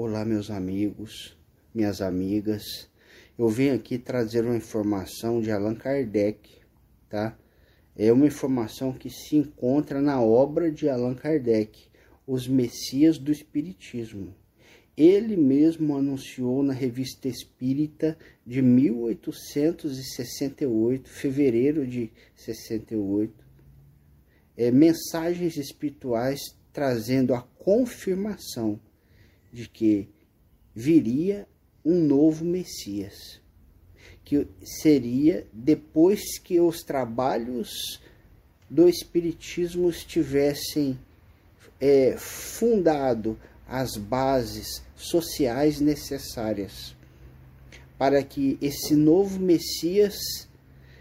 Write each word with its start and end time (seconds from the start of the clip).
Olá, 0.00 0.24
meus 0.24 0.48
amigos, 0.48 1.36
minhas 1.74 2.00
amigas. 2.00 2.88
Eu 3.36 3.48
venho 3.48 3.74
aqui 3.74 3.98
trazer 3.98 4.44
uma 4.44 4.56
informação 4.56 5.40
de 5.40 5.50
Allan 5.50 5.74
Kardec, 5.74 6.48
tá? 7.10 7.36
É 7.96 8.12
uma 8.12 8.28
informação 8.28 8.92
que 8.92 9.10
se 9.10 9.34
encontra 9.34 10.00
na 10.00 10.22
obra 10.22 10.70
de 10.70 10.88
Allan 10.88 11.16
Kardec, 11.16 11.88
Os 12.24 12.46
Messias 12.46 13.18
do 13.18 13.32
Espiritismo. 13.32 14.32
Ele 14.96 15.36
mesmo 15.36 15.96
anunciou 15.96 16.62
na 16.62 16.72
Revista 16.72 17.26
Espírita 17.26 18.16
de 18.46 18.62
1868, 18.62 21.10
fevereiro 21.10 21.84
de 21.84 22.12
68, 22.36 23.34
é, 24.56 24.70
mensagens 24.70 25.56
espirituais 25.56 26.38
trazendo 26.72 27.34
a 27.34 27.42
confirmação 27.42 28.78
de 29.52 29.68
que 29.68 30.08
viria 30.74 31.46
um 31.84 32.00
novo 32.02 32.44
Messias, 32.44 33.40
que 34.24 34.46
seria 34.62 35.46
depois 35.52 36.38
que 36.38 36.60
os 36.60 36.82
trabalhos 36.82 38.00
do 38.68 38.88
Espiritismo 38.88 39.88
estivessem 39.88 40.98
é, 41.80 42.16
fundado 42.18 43.38
as 43.66 43.96
bases 43.96 44.82
sociais 44.94 45.80
necessárias 45.80 46.96
para 47.98 48.22
que 48.22 48.56
esse 48.62 48.94
novo 48.94 49.40
Messias 49.40 50.16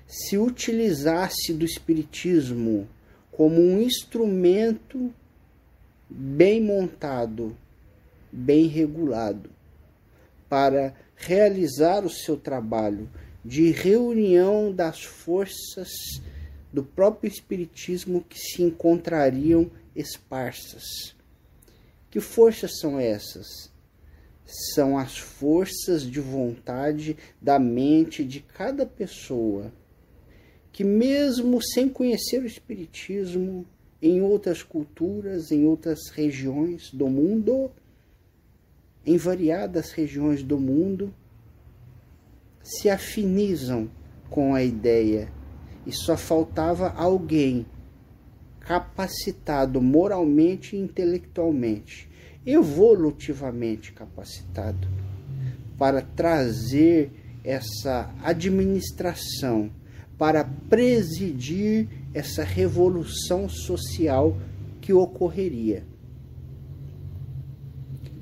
se 0.07 0.37
utilizasse 0.37 1.53
do 1.53 1.63
Espiritismo 1.63 2.87
como 3.31 3.61
um 3.61 3.79
instrumento 3.79 5.13
bem 6.09 6.61
montado 6.61 7.55
bem 8.37 8.67
regulado 8.67 9.49
para 10.47 10.93
realizar 11.15 12.05
o 12.05 12.09
seu 12.09 12.37
trabalho 12.37 13.09
de 13.43 13.71
reunião 13.71 14.71
das 14.71 15.03
forças 15.03 15.89
do 16.71 16.83
próprio 16.83 17.27
Espiritismo 17.29 18.23
que 18.23 18.37
se 18.37 18.61
encontrariam 18.61 19.71
esparsas. 19.95 21.15
Que 22.11 22.19
forças 22.19 22.79
são 22.79 22.99
essas? 22.99 23.71
São 24.45 24.97
as 24.97 25.17
forças 25.17 26.03
de 26.03 26.19
vontade 26.19 27.17
da 27.41 27.57
mente 27.57 28.23
de 28.23 28.39
cada 28.39 28.85
pessoa, 28.85 29.73
que, 30.71 30.83
mesmo 30.83 31.59
sem 31.61 31.89
conhecer 31.89 32.41
o 32.41 32.45
Espiritismo, 32.45 33.65
em 34.01 34.21
outras 34.21 34.61
culturas, 34.61 35.51
em 35.51 35.65
outras 35.65 36.09
regiões 36.09 36.91
do 36.91 37.07
mundo, 37.07 37.71
em 39.07 39.15
variadas 39.15 39.93
regiões 39.93 40.43
do 40.43 40.59
mundo 40.59 41.13
se 42.61 42.89
afinizam 42.89 43.89
com 44.29 44.53
a 44.53 44.61
ideia 44.61 45.31
e 45.85 45.93
só 45.93 46.17
faltava 46.17 46.89
alguém 46.89 47.65
capacitado 48.59 49.81
moralmente 49.81 50.75
e 50.75 50.79
intelectualmente, 50.79 52.09
evolutivamente 52.45 53.93
capacitado, 53.93 54.89
para 55.77 56.01
trazer 56.01 57.09
essa 57.45 58.13
administração, 58.21 59.71
para 60.17 60.43
presidir 60.43 61.87
essa 62.13 62.43
revolução 62.43 63.47
social 63.47 64.37
que 64.81 64.91
ocorreria 64.91 65.85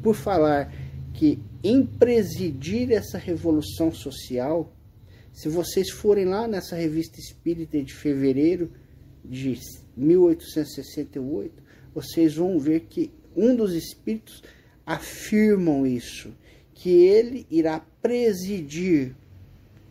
por 0.06 0.14
falar 0.14 0.72
que 1.16 1.40
em 1.64 1.84
presidir 1.84 2.92
essa 2.92 3.18
revolução 3.18 3.92
social, 3.92 4.72
se 5.34 5.50
vocês 5.50 5.90
forem 5.90 6.26
lá 6.26 6.48
nessa 6.48 6.76
revista 6.76 7.20
espírita 7.20 7.82
de 7.82 7.92
fevereiro 7.92 8.72
de 9.24 9.60
1868, 9.98 11.52
vocês 11.92 12.36
vão 12.36 12.60
ver 12.60 12.82
que 12.82 13.12
um 13.36 13.56
dos 13.56 13.74
espíritos 13.74 14.44
afirmam 14.86 15.88
isso, 15.88 16.32
que 16.76 16.92
ele 16.92 17.48
irá 17.50 17.84
presidir 18.00 19.16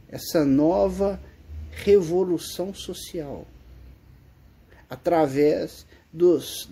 essa 0.08 0.44
nova 0.44 1.20
revolução 1.72 2.72
social 2.72 3.48
através 4.88 5.84
dos, 6.12 6.70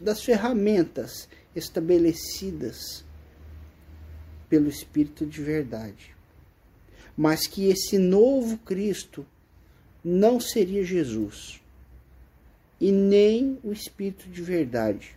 das 0.00 0.20
ferramentas 0.24 1.28
estabelecidas 1.54 3.04
pelo 4.48 4.68
Espírito 4.68 5.26
de 5.26 5.42
verdade. 5.42 6.14
Mas 7.16 7.46
que 7.46 7.68
esse 7.68 7.98
novo 7.98 8.58
Cristo 8.58 9.26
não 10.04 10.40
seria 10.40 10.84
Jesus 10.84 11.60
e 12.80 12.90
nem 12.90 13.58
o 13.62 13.72
Espírito 13.72 14.28
de 14.28 14.42
verdade. 14.42 15.16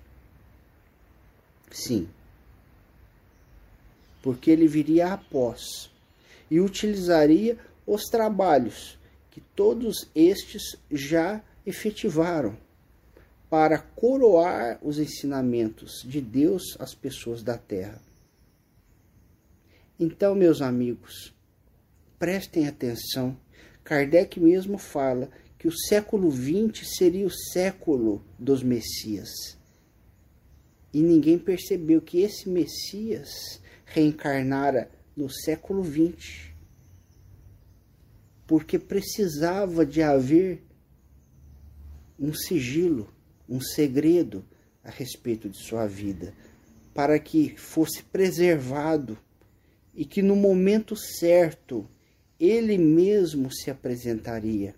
Sim, 1.72 2.08
porque 4.22 4.50
ele 4.50 4.68
viria 4.68 5.14
após 5.14 5.90
e 6.50 6.60
utilizaria 6.60 7.58
os 7.86 8.04
trabalhos 8.04 8.98
que 9.32 9.42
todos 9.56 10.10
estes 10.16 10.78
já 10.90 11.42
efetivaram 11.66 12.58
para 13.50 13.80
coroar 13.80 14.80
os 14.82 15.00
ensinamentos 15.00 16.04
de 16.06 16.20
Deus 16.20 16.76
às 16.80 16.94
pessoas 16.94 17.42
da 17.42 17.58
terra. 17.58 18.02
Então, 20.00 20.36
meus 20.36 20.62
amigos, 20.62 21.34
prestem 22.20 22.68
atenção. 22.68 23.38
Kardec 23.84 24.40
mesmo 24.40 24.78
fala 24.78 25.30
que 25.58 25.68
o 25.68 25.72
século 25.72 26.30
XX 26.30 26.88
seria 26.98 27.26
o 27.26 27.32
século 27.32 28.24
dos 28.38 28.62
Messias. 28.62 29.58
E 30.94 31.02
ninguém 31.02 31.40
percebeu 31.40 32.02
que 32.02 32.22
esse 32.22 32.50
Messias 32.50 33.62
reencarnara 33.86 34.92
no 35.16 35.30
século 35.30 35.84
XX. 35.84 36.52
Porque 38.46 38.78
precisava 38.78 39.86
de 39.86 40.02
haver 40.02 40.62
um 42.20 42.34
sigilo 42.34 43.12
um 43.48 43.60
segredo 43.62 44.46
a 44.84 44.90
respeito 44.90 45.50
de 45.50 45.58
sua 45.58 45.86
vida, 45.86 46.34
para 46.94 47.20
que 47.20 47.56
fosse 47.58 48.04
preservado 48.04 49.18
e 49.94 50.06
que 50.06 50.22
no 50.22 50.36
momento 50.36 50.96
certo 50.96 51.88
ele 52.40 52.78
mesmo 52.78 53.52
se 53.52 53.70
apresentaria. 53.70 54.76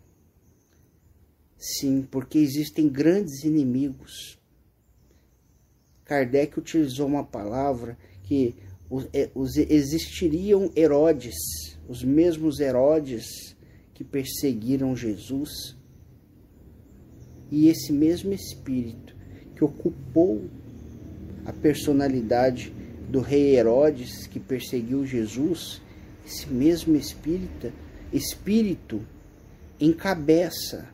Sim, 1.57 2.07
porque 2.09 2.39
existem 2.39 2.87
grandes 2.87 3.43
inimigos. 3.43 4.39
Kardec 6.05 6.57
utilizou 6.57 7.07
uma 7.07 7.23
palavra 7.23 7.97
que 8.23 8.55
é, 9.13 9.29
existiriam 9.69 10.71
Herodes, 10.75 11.35
os 11.87 12.03
mesmos 12.03 12.59
Herodes 12.59 13.55
que 13.93 14.03
perseguiram 14.03 14.95
Jesus 14.95 15.78
e 17.51 17.67
esse 17.67 17.91
mesmo 17.91 18.33
espírito 18.33 19.15
que 19.55 19.63
ocupou 19.63 20.49
a 21.45 21.53
personalidade 21.53 22.71
do 23.09 23.21
rei 23.21 23.55
Herodes 23.55 24.27
que 24.27 24.39
perseguiu 24.39 25.05
Jesus, 25.05 25.81
esse 26.25 26.47
mesmo 26.47 26.95
espírita, 26.95 27.73
espírito 28.13 29.01
encabeça, 29.79 30.89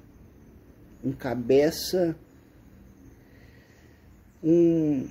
encabeça 1.03 2.15
um, 4.43 5.07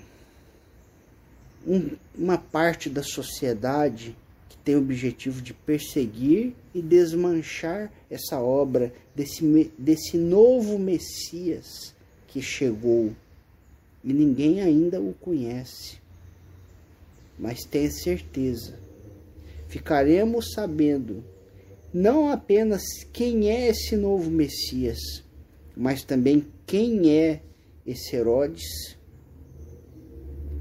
um, 1.66 1.90
uma 2.16 2.38
parte 2.38 2.88
da 2.88 3.02
sociedade 3.02 4.16
tem 4.64 4.76
o 4.76 4.78
objetivo 4.78 5.42
de 5.42 5.52
perseguir 5.52 6.54
e 6.74 6.80
desmanchar 6.80 7.92
essa 8.10 8.40
obra 8.40 8.92
desse, 9.14 9.70
desse 9.78 10.16
novo 10.16 10.78
Messias 10.78 11.94
que 12.26 12.40
chegou 12.40 13.12
e 14.02 14.12
ninguém 14.12 14.62
ainda 14.62 15.00
o 15.00 15.12
conhece. 15.20 15.98
Mas 17.38 17.64
tenha 17.64 17.90
certeza, 17.90 18.78
ficaremos 19.68 20.52
sabendo 20.52 21.22
não 21.92 22.30
apenas 22.30 22.82
quem 23.12 23.50
é 23.50 23.68
esse 23.68 23.96
novo 23.96 24.30
Messias, 24.30 24.98
mas 25.76 26.02
também 26.02 26.46
quem 26.66 27.10
é 27.10 27.40
esse 27.86 28.16
Herodes 28.16 28.96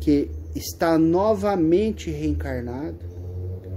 que 0.01 0.29
está 0.53 0.97
novamente 0.97 2.11
reencarnado 2.11 3.12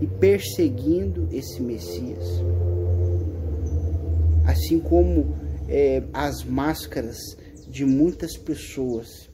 e 0.01 0.07
perseguindo 0.07 1.29
esse 1.33 1.61
Messias. 1.63 2.25
Assim 4.47 4.79
como 4.79 5.37
é, 5.69 6.03
as 6.13 6.45
máscaras 6.45 7.19
de 7.69 7.85
muitas 7.85 8.37
pessoas 8.37 9.29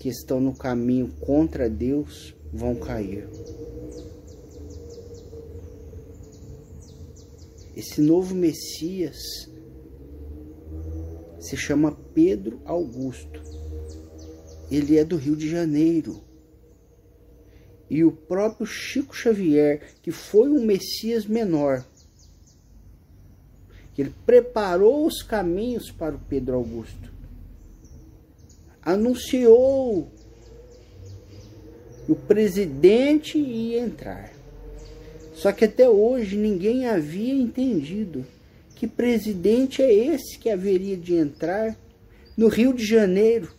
que 0.00 0.08
estão 0.08 0.40
no 0.40 0.54
caminho 0.54 1.08
contra 1.20 1.68
Deus 1.68 2.34
vão 2.52 2.74
cair. 2.74 3.28
Esse 7.76 8.00
novo 8.00 8.34
Messias 8.34 9.16
se 11.38 11.56
chama 11.56 11.96
Pedro 12.14 12.60
Augusto. 12.64 13.40
Ele 14.70 14.98
é 14.98 15.04
do 15.04 15.16
Rio 15.16 15.36
de 15.36 15.48
Janeiro. 15.48 16.20
E 17.90 18.04
o 18.04 18.12
próprio 18.12 18.64
Chico 18.64 19.14
Xavier, 19.14 19.82
que 20.00 20.12
foi 20.12 20.48
um 20.48 20.64
Messias 20.64 21.26
menor, 21.26 21.84
ele 24.00 24.14
preparou 24.24 25.06
os 25.06 25.22
caminhos 25.22 25.90
para 25.90 26.14
o 26.14 26.18
Pedro 26.18 26.56
Augusto. 26.56 27.12
Anunciou 28.82 30.10
o 32.08 32.14
presidente 32.14 33.36
ia 33.38 33.80
entrar. 33.80 34.32
Só 35.34 35.52
que 35.52 35.66
até 35.66 35.88
hoje 35.88 36.36
ninguém 36.36 36.86
havia 36.86 37.34
entendido 37.34 38.26
que 38.74 38.86
presidente 38.86 39.82
é 39.82 39.92
esse 39.92 40.38
que 40.38 40.48
haveria 40.48 40.96
de 40.96 41.14
entrar 41.14 41.76
no 42.36 42.48
Rio 42.48 42.72
de 42.72 42.86
Janeiro. 42.86 43.52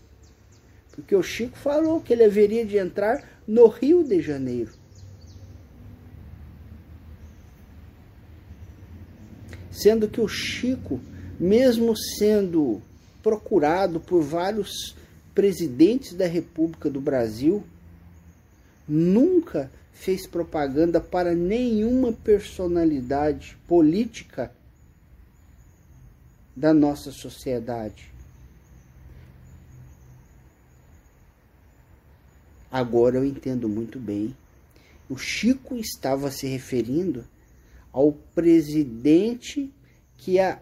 Porque 0.92 1.16
o 1.16 1.22
Chico 1.22 1.58
falou 1.58 2.02
que 2.02 2.12
ele 2.12 2.24
haveria 2.24 2.66
de 2.66 2.78
entrar 2.78 3.31
no 3.48 3.68
Rio 3.68 4.04
de 4.04 4.22
Janeiro. 4.22 4.72
Sendo 9.72 10.08
que 10.08 10.22
o 10.22 10.28
Chico, 10.28 11.00
mesmo 11.40 11.96
sendo 11.96 12.82
procurado 13.24 14.00
por 14.00 14.22
vários 14.22 14.96
presidentes 15.34 16.14
da 16.14 16.28
República 16.28 16.90
do 16.90 17.00
Brasil, 17.00 17.64
nunca 18.88 19.72
fez 19.94 20.28
propaganda 20.28 21.00
para 21.00 21.34
nenhuma 21.34 22.12
personalidade 22.12 23.58
política 23.68 24.52
da 26.56 26.74
nossa 26.74 27.12
sociedade. 27.12 28.11
Agora 32.72 33.18
eu 33.18 33.26
entendo 33.26 33.68
muito 33.68 34.00
bem. 34.00 34.36
O 35.10 35.18
Chico 35.18 35.76
estava 35.76 36.32
se 36.32 36.48
referindo 36.48 37.26
ao 37.92 38.14
presidente 38.14 39.70
que 40.16 40.40
a, 40.40 40.62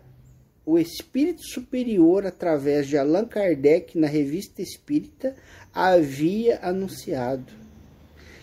o 0.66 0.80
espírito 0.80 1.44
superior, 1.44 2.26
através 2.26 2.88
de 2.88 2.98
Allan 2.98 3.26
Kardec, 3.26 3.98
na 3.98 4.08
revista 4.08 4.62
Espírita, 4.62 5.36
havia 5.72 6.60
anunciado 6.64 7.54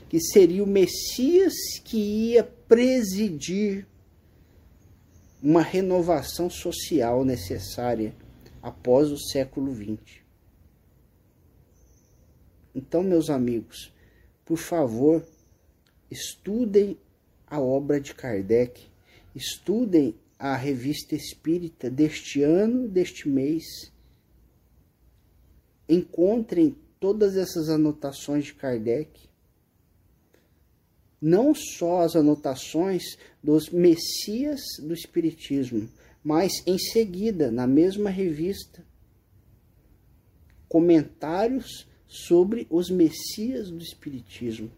que 0.09 0.21
seria 0.21 0.63
o 0.63 0.67
Messias 0.67 1.55
que 1.85 1.97
ia 2.31 2.45
presidir 2.45 3.87
uma 5.43 5.63
renovação 5.63 6.49
social 6.49 7.25
necessária 7.25 8.15
após 8.63 9.11
o 9.11 9.19
século 9.19 9.75
XX. 9.75 10.26
Então, 12.77 13.03
meus 13.03 13.31
amigos, 13.31 13.91
por 14.45 14.59
favor, 14.59 15.27
estudem 16.11 16.99
a 17.47 17.59
obra 17.59 17.99
de 17.99 18.15
Kardec, 18.15 18.87
estudem 19.35 20.15
a 20.39 20.55
revista 20.55 21.15
espírita 21.15 21.89
deste 21.91 22.43
ano, 22.43 22.87
deste 22.87 23.31
mês. 23.31 23.65
Encontrem 25.89 26.77
todas 27.01 27.35
essas 27.35 27.71
anotações 27.71 28.45
de 28.45 28.53
Kardec 28.53 29.27
não 31.19 31.55
só 31.55 32.03
as 32.03 32.15
anotações 32.15 33.03
dos 33.43 33.71
Messias 33.71 34.61
do 34.83 34.93
Espiritismo, 34.93 35.89
mas 36.23 36.53
em 36.67 36.77
seguida, 36.77 37.51
na 37.51 37.67
mesma 37.67 38.11
revista, 38.11 38.85
comentários 40.69 41.89
sobre 42.07 42.67
os 42.71 42.91
Messias 42.91 43.71
do 43.71 43.79
Espiritismo. 43.79 44.71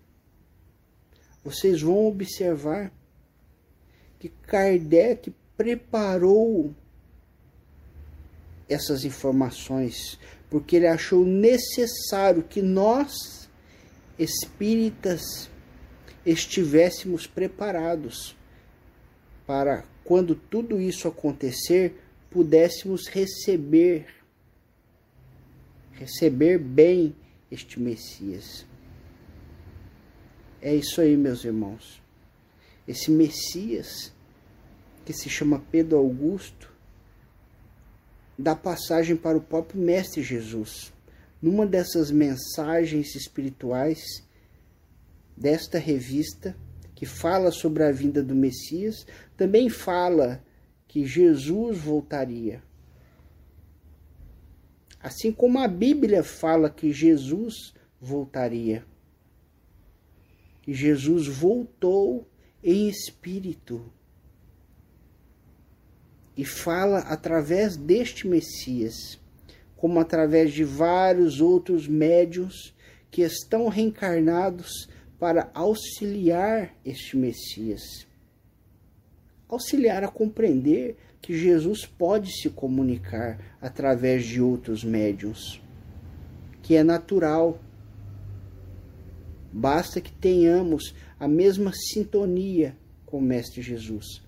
Vocês 1.44 1.82
vão 1.82 2.06
observar 2.06 2.92
que 4.18 4.28
Kardec 4.28 5.32
preparou 5.56 6.74
essas 8.68 9.04
informações 9.04 10.18
porque 10.50 10.76
ele 10.76 10.86
achou 10.86 11.24
necessário 11.24 12.42
que 12.42 12.62
nós, 12.62 13.48
espíritas, 14.18 15.50
estivéssemos 16.24 17.26
preparados 17.26 18.36
para 19.46 19.84
quando 20.04 20.34
tudo 20.34 20.80
isso 20.80 21.06
acontecer, 21.06 22.00
pudéssemos 22.30 23.06
receber 23.08 24.06
receber 25.98 26.58
bem 26.58 27.14
este 27.50 27.80
Messias. 27.80 28.64
É 30.62 30.74
isso 30.74 31.00
aí, 31.00 31.16
meus 31.16 31.44
irmãos. 31.44 32.00
Esse 32.86 33.10
Messias 33.10 34.12
que 35.04 35.12
se 35.12 35.28
chama 35.28 35.64
Pedro 35.70 35.98
Augusto 35.98 36.72
dá 38.38 38.54
passagem 38.54 39.16
para 39.16 39.36
o 39.36 39.42
próprio 39.42 39.80
mestre 39.80 40.22
Jesus. 40.22 40.92
Numa 41.42 41.66
dessas 41.66 42.10
mensagens 42.10 43.14
espirituais, 43.16 44.00
desta 45.36 45.78
revista, 45.78 46.56
que 46.94 47.06
fala 47.06 47.50
sobre 47.50 47.84
a 47.84 47.92
vinda 47.92 48.22
do 48.22 48.34
Messias, 48.34 49.06
também 49.36 49.68
fala 49.68 50.44
que 50.86 51.06
Jesus 51.06 51.78
voltaria. 51.78 52.62
Assim 55.08 55.32
como 55.32 55.58
a 55.58 55.66
Bíblia 55.66 56.22
fala 56.22 56.68
que 56.68 56.92
Jesus 56.92 57.72
voltaria. 57.98 58.84
E 60.66 60.74
Jesus 60.74 61.26
voltou 61.26 62.28
em 62.62 62.90
espírito. 62.90 63.90
E 66.36 66.44
fala 66.44 66.98
através 66.98 67.74
deste 67.74 68.28
Messias, 68.28 69.18
como 69.78 69.98
através 69.98 70.52
de 70.52 70.62
vários 70.62 71.40
outros 71.40 71.88
médios 71.88 72.76
que 73.10 73.22
estão 73.22 73.68
reencarnados 73.68 74.90
para 75.18 75.50
auxiliar 75.54 76.76
este 76.84 77.16
Messias. 77.16 78.06
Auxiliar 79.48 80.04
a 80.04 80.08
compreender 80.08 80.98
que 81.20 81.36
Jesus 81.36 81.84
pode 81.84 82.30
se 82.32 82.48
comunicar 82.48 83.38
através 83.60 84.24
de 84.24 84.40
outros 84.40 84.84
médiums, 84.84 85.60
que 86.62 86.74
é 86.74 86.82
natural. 86.82 87.60
Basta 89.52 90.00
que 90.00 90.12
tenhamos 90.12 90.94
a 91.18 91.26
mesma 91.26 91.72
sintonia 91.72 92.76
com 93.04 93.18
o 93.18 93.22
Mestre 93.22 93.62
Jesus. 93.62 94.22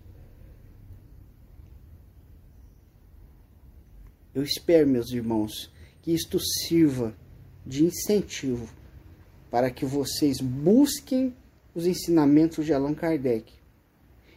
Eu 4.35 4.43
espero, 4.43 4.89
meus 4.89 5.11
irmãos, 5.11 5.71
que 6.03 6.13
isto 6.13 6.39
sirva 6.39 7.15
de 7.67 7.85
incentivo 7.85 8.69
para 9.51 9.71
que 9.71 9.85
vocês 9.85 10.41
busquem 10.41 11.35
os 11.75 11.87
ensinamentos 11.87 12.65
de 12.65 12.73
Allan 12.73 12.95
Kardec 12.95 13.53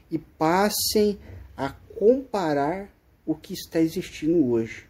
e 0.09 0.17
passem 0.17 1.17
a 1.55 1.69
comparar 1.97 2.89
o 3.25 3.35
que 3.35 3.53
está 3.53 3.79
existindo 3.79 4.51
hoje. 4.51 4.85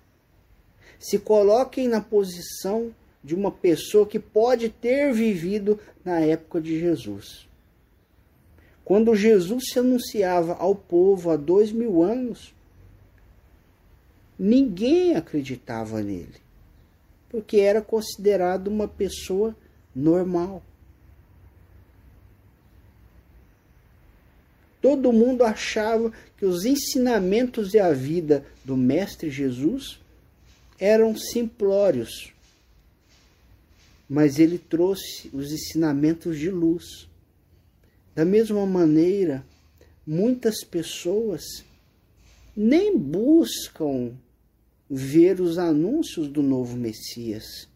Se 1.00 1.19
coloquem 1.19 1.88
na 1.88 2.01
posição 2.01 2.93
de 3.24 3.33
uma 3.33 3.51
pessoa 3.51 4.05
que 4.05 4.19
pode 4.19 4.69
ter 4.69 5.13
vivido 5.13 5.79
na 6.03 6.19
época 6.19 6.60
de 6.60 6.79
Jesus. 6.79 7.48
Quando 8.83 9.15
Jesus 9.15 9.63
se 9.72 9.79
anunciava 9.79 10.53
ao 10.55 10.75
povo 10.75 11.31
há 11.31 11.38
dois 11.38 11.72
mil 11.72 12.03
anos, 12.03 12.53
ninguém 14.38 15.15
acreditava 15.15 16.01
nele, 16.01 16.36
porque 17.29 17.57
era 17.57 17.81
considerado 17.81 18.67
uma 18.67 18.88
pessoa 18.88 19.55
normal. 19.95 20.62
Todo 24.83 25.13
mundo 25.13 25.45
achava 25.45 26.11
que 26.37 26.45
os 26.45 26.65
ensinamentos 26.65 27.73
e 27.73 27.79
a 27.79 27.93
vida 27.93 28.45
do 28.65 28.75
Mestre 28.75 29.31
Jesus 29.31 29.97
eram 30.77 31.15
simplórios, 31.15 32.33
mas 34.09 34.39
ele 34.39 34.57
trouxe 34.57 35.29
os 35.31 35.53
ensinamentos 35.53 36.37
de 36.37 36.51
luz. 36.51 37.07
Da 38.13 38.25
mesma 38.25 38.65
maneira, 38.65 39.41
muitas 40.05 40.65
pessoas 40.65 41.41
nem 42.53 42.97
buscam 42.97 44.11
ver 44.89 45.39
os 45.39 45.57
anúncios 45.57 46.27
do 46.27 46.43
novo 46.43 46.75
Messias 46.75 47.71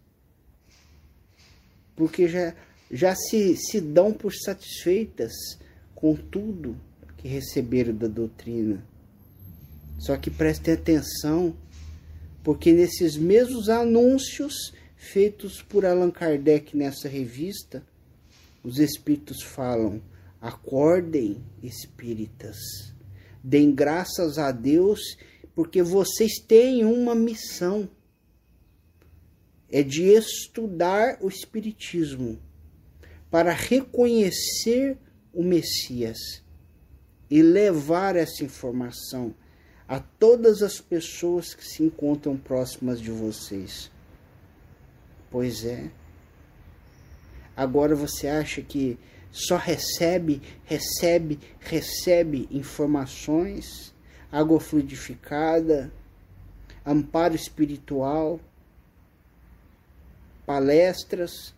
porque 1.96 2.28
já 2.28 2.54
já 2.90 3.14
se, 3.16 3.58
se 3.58 3.82
dão 3.82 4.14
por 4.14 4.34
satisfeitas 4.34 5.34
com 5.94 6.16
tudo 6.16 6.80
que 7.28 7.34
receberam 7.34 7.94
da 7.94 8.08
doutrina. 8.08 8.82
Só 10.00 10.16
que 10.16 10.32
prestem 10.32 10.76
atenção, 10.76 11.54
porque 12.42 12.72
nesses 12.72 13.18
mesmos 13.18 13.68
anúncios 13.68 14.74
feitos 14.96 15.62
por 15.62 15.86
Allan 15.86 16.10
Kardec 16.10 16.76
nessa 16.78 17.10
revista, 17.10 17.84
os 18.64 18.80
espíritos 18.80 19.44
falam: 19.44 20.02
acordem, 20.40 21.44
espíritas, 21.62 22.58
deem 23.44 23.76
graças 23.76 24.38
a 24.38 24.52
Deus, 24.52 25.18
porque 25.54 25.84
vocês 25.84 26.40
têm 26.40 26.86
uma 26.86 27.14
missão. 27.14 27.90
É 29.70 29.84
de 29.84 30.04
estudar 30.04 31.18
o 31.20 31.28
Espiritismo 31.28 32.40
para 33.30 33.52
reconhecer 33.52 34.98
o 35.34 35.44
Messias 35.44 36.47
e 37.30 37.42
levar 37.42 38.16
essa 38.16 38.44
informação 38.44 39.34
a 39.88 40.00
todas 40.00 40.62
as 40.62 40.80
pessoas 40.80 41.54
que 41.54 41.66
se 41.66 41.84
encontram 41.84 42.38
próximas 42.38 43.00
de 43.00 43.12
vocês. 43.12 43.92
Pois 45.30 45.66
é. 45.66 45.90
Agora 47.56 47.96
você 47.96 48.28
acha 48.28 48.62
que 48.62 48.98
só 49.32 49.58
recebe, 49.58 50.42
recebe, 50.66 51.40
recebe 51.60 52.48
informações, 52.52 53.94
água 54.32 54.60
fluidificada, 54.60 55.92
amparo 56.86 57.36
espiritual, 57.36 58.40
palestras 60.46 61.54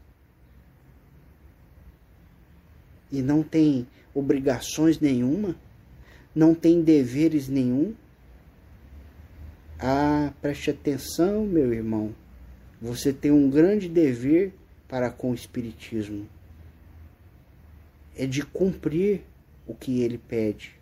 e 3.11 3.21
não 3.21 3.43
tem 3.43 3.87
obrigações 4.19 4.99
nenhuma, 4.99 5.55
não 6.35 6.53
tem 6.53 6.81
deveres 6.81 7.47
nenhum. 7.47 7.93
Ah, 9.79 10.33
preste 10.41 10.69
atenção, 10.69 11.45
meu 11.45 11.73
irmão. 11.73 12.13
Você 12.81 13.11
tem 13.11 13.31
um 13.31 13.49
grande 13.49 13.89
dever 13.89 14.53
para 14.87 15.09
com 15.09 15.31
o 15.31 15.35
Espiritismo. 15.35 16.27
É 18.15 18.25
de 18.25 18.41
cumprir 18.43 19.21
o 19.65 19.73
que 19.73 20.01
ele 20.01 20.17
pede. 20.17 20.75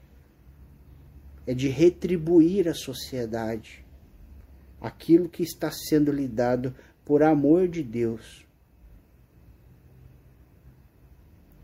É 1.46 1.54
de 1.54 1.68
retribuir 1.68 2.68
à 2.68 2.74
sociedade 2.74 3.86
aquilo 4.82 5.30
que 5.30 5.44
está 5.44 5.72
sendo 5.72 6.12
lhe 6.12 6.28
dado 6.28 6.74
por 7.06 7.24
amor 7.24 7.68
de 7.68 7.84
Deus. 7.84 8.47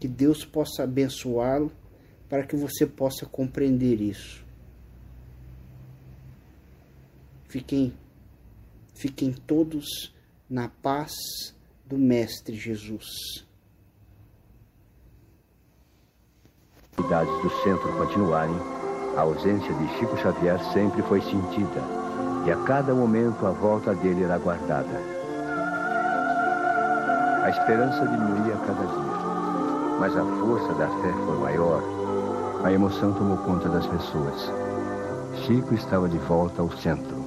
Que 0.03 0.07
Deus 0.09 0.43
possa 0.43 0.83
abençoá-lo 0.83 1.71
para 2.27 2.45
que 2.45 2.57
você 2.57 2.85
possa 2.85 3.25
compreender 3.25 4.01
isso. 4.01 4.45
Fiquem, 7.47 7.93
fiquem 8.93 9.31
todos 9.31 10.13
na 10.49 10.67
paz 10.67 11.13
do 11.85 11.97
Mestre 11.97 12.53
Jesus. 12.53 13.07
Atividades 16.91 17.41
do 17.41 17.49
centro 17.63 17.97
continuarem, 17.97 18.57
a 19.15 19.21
ausência 19.21 19.73
de 19.73 19.87
Chico 19.97 20.17
Xavier 20.17 20.61
sempre 20.73 21.01
foi 21.03 21.21
sentida 21.21 21.81
e 22.45 22.51
a 22.51 22.61
cada 22.65 22.93
momento 22.93 23.47
a 23.47 23.51
volta 23.51 23.95
dele 23.95 24.25
era 24.25 24.37
guardada. 24.37 24.99
A 27.41 27.49
esperança 27.49 28.05
diminuía 28.05 28.57
cada 28.67 28.85
dia, 28.85 29.22
mas 29.99 30.15
a 30.17 30.23
força 30.23 30.73
da 30.73 30.87
fé 30.87 31.13
foi 31.25 31.37
maior. 31.39 31.81
A 32.63 32.71
emoção 32.71 33.13
tomou 33.13 33.37
conta 33.37 33.69
das 33.69 33.85
pessoas. 33.87 34.51
Chico 35.45 35.73
estava 35.73 36.07
de 36.07 36.17
volta 36.17 36.61
ao 36.61 36.71
centro. 36.71 37.23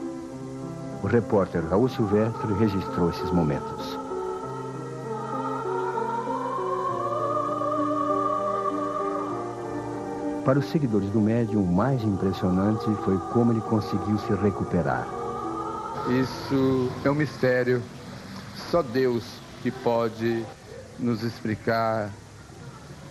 O 1.03 1.07
repórter 1.07 1.65
Raul 1.69 1.89
Silvestre 1.89 2.53
registrou 2.55 3.11
esses 3.11 3.31
momentos. 3.31 3.99
Para 10.47 10.61
os 10.61 10.67
seguidores 10.67 11.11
do 11.11 11.21
médium, 11.21 11.63
o 11.63 11.67
mais 11.67 12.03
impressionante 12.05 12.85
foi 13.05 13.19
como 13.33 13.53
ele 13.53 13.61
conseguiu 13.63 14.17
se 14.19 14.33
recuperar. 14.35 15.07
Isso 16.09 16.89
é 17.05 17.11
um 17.11 17.17
mistério. 17.17 17.83
Só 18.71 18.81
Deus 18.81 19.25
que 19.63 19.73
pode 19.73 20.45
nos 21.01 21.25
explicar, 21.25 22.11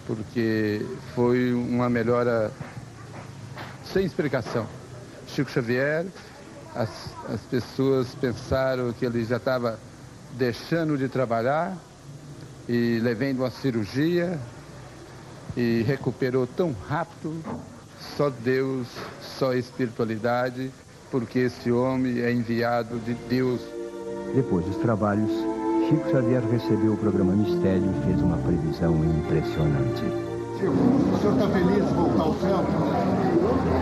porque 0.05 0.85
foi 1.13 1.53
uma 1.53 1.89
melhora 1.89 2.51
sem 3.91 4.05
explicação. 4.05 4.67
Chico 5.27 5.49
Xavier, 5.49 6.05
as, 6.75 6.89
as 7.29 7.41
pessoas 7.41 8.13
pensaram 8.15 8.91
que 8.93 9.05
ele 9.05 9.23
já 9.23 9.37
estava 9.37 9.79
deixando 10.33 10.97
de 10.97 11.07
trabalhar 11.07 11.77
e 12.67 12.99
levando 13.01 13.39
uma 13.39 13.51
cirurgia 13.51 14.39
e 15.55 15.83
recuperou 15.87 16.45
tão 16.45 16.75
rápido. 16.87 17.41
Só 18.17 18.29
Deus, 18.29 18.87
só 19.21 19.53
espiritualidade, 19.53 20.71
porque 21.09 21.39
esse 21.39 21.71
homem 21.71 22.19
é 22.19 22.31
enviado 22.31 22.99
de 22.99 23.13
Deus. 23.13 23.61
Depois 24.35 24.65
dos 24.65 24.75
trabalhos, 24.77 25.31
Chico 25.87 26.09
Xavier 26.09 26.41
recebeu 26.51 26.93
o 26.93 26.97
programa 26.97 27.33
Mistério 27.33 27.83
e 27.85 28.05
fez 28.05 28.19
uma 28.19 28.37
previsão 28.37 28.95
impressionante. 29.05 30.01
Chico, 30.57 30.73
o 30.73 31.17
senhor 31.21 31.33
está 31.33 31.47
feliz 31.49 31.85
de 31.87 31.93
voltar 31.93 32.23
ao 32.23 32.33
centro? 32.33 32.73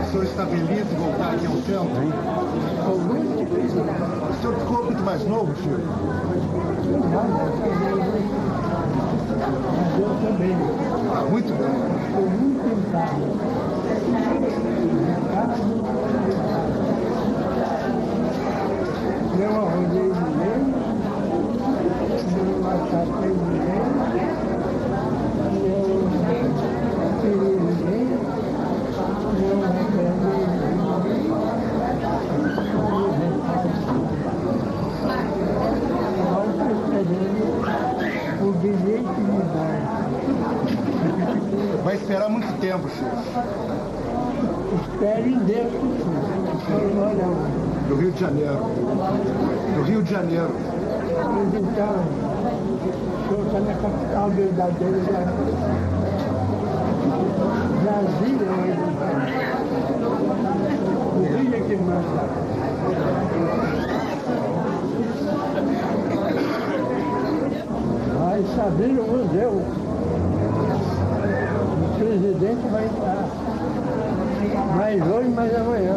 O 0.01 0.05
senhor 0.11 0.25
está 0.25 0.45
feliz 0.45 0.85
de 0.85 0.95
voltar 0.95 1.33
aqui 1.33 1.45
ao 1.45 1.55
centro? 1.61 1.87
O 4.29 4.33
senhor 4.41 4.55
ficou 4.59 4.83
muito 4.83 5.01
mais 5.03 5.25
novo, 5.25 5.55
Chico? 5.55 5.79
Eu 10.01 10.09
também. 10.27 10.57
Ah, 11.15 11.23
muito 11.29 11.53
bem. 11.57 11.71
Estou 12.03 12.29
muito 12.29 12.59
tentado. 12.91 13.23
Eu 19.39 19.51
ninguém. 19.79 20.22
Vai 41.83 41.95
esperar 41.95 42.29
muito 42.29 42.59
tempo, 42.59 42.87
Chico. 42.89 43.09
Espere 44.81 45.29
em 45.29 45.39
Deus, 45.39 45.73
Do 47.87 47.95
Rio 47.95 48.11
de 48.11 48.19
Janeiro. 48.19 48.59
Do 49.75 49.81
Rio 49.83 50.03
de 50.03 50.11
Janeiro. 50.11 50.55
Então, 51.53 52.12
na 53.93 53.99
capital 53.99 54.29
verdadeira 54.29 54.99
já. 55.03 55.21
Brasília 57.83 58.47
hoje. 58.51 58.83
O 61.15 61.67
que 61.67 61.75
manda. 61.77 62.23
Saber 68.55 68.99
o 68.99 69.07
museu. 69.07 69.61
O 71.81 71.97
presidente 71.97 72.67
vai 72.71 72.85
estar. 72.85 73.25
Mais 74.75 75.01
hoje, 75.01 75.29
mais 75.29 75.55
amanhã. 75.55 75.95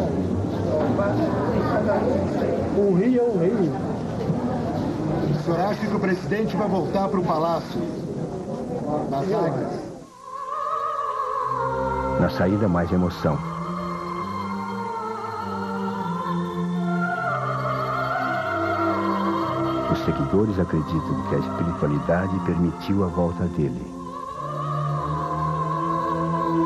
O 2.77 2.95
Rio 2.95 3.19
é 3.19 3.23
o 3.23 3.37
Rio. 3.37 3.86
Senhor 5.47 5.61
acha 5.61 5.87
que 5.87 5.95
o 5.95 5.99
presidente 6.01 6.57
vai 6.57 6.67
voltar 6.67 7.07
para 7.07 7.21
o 7.21 7.23
palácio? 7.23 7.79
Nas 9.09 9.31
águas? 9.31 9.79
Na 12.19 12.29
saída, 12.29 12.67
mais 12.67 12.91
emoção. 12.91 13.39
Os 19.89 19.99
seguidores 20.03 20.59
acreditam 20.59 21.23
que 21.29 21.35
a 21.35 21.39
espiritualidade 21.39 22.39
permitiu 22.41 23.05
a 23.05 23.07
volta 23.07 23.45
dele. 23.45 23.87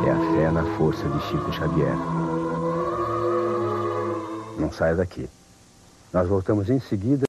É 0.08 0.10
a 0.10 0.36
fé 0.36 0.50
na 0.50 0.64
força 0.80 1.08
de 1.08 1.22
Chico 1.26 1.54
Xavier. 1.54 1.96
Não 4.58 4.72
saia 4.72 4.96
daqui. 4.96 5.30
Nós 6.12 6.28
voltamos 6.28 6.68
em 6.68 6.80
seguida. 6.80 7.20